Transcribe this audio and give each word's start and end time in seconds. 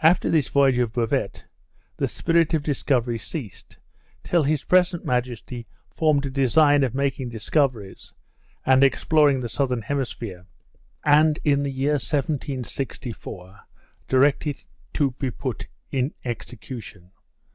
After 0.00 0.30
this 0.30 0.48
voyage 0.48 0.78
of 0.78 0.94
Bouvet, 0.94 1.44
the 1.98 2.08
spirit 2.08 2.54
of 2.54 2.62
discovery 2.62 3.18
ceased, 3.18 3.76
till 4.24 4.44
his 4.44 4.64
present 4.64 5.04
majesty 5.04 5.66
formed 5.90 6.24
a 6.24 6.30
design 6.30 6.82
of 6.82 6.94
making 6.94 7.28
discoveries, 7.28 8.14
and 8.64 8.82
exploring 8.82 9.40
the 9.40 9.50
southern 9.50 9.82
hemisphere; 9.82 10.46
and, 11.04 11.38
in 11.44 11.62
the 11.62 11.70
year 11.70 12.00
1764, 12.02 13.60
directed 14.08 14.56
it 14.60 14.64
to 14.94 15.10
be 15.18 15.30
put 15.30 15.66
in 15.92 16.14
execution. 16.24 17.10